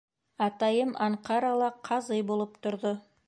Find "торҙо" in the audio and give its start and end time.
2.67-2.99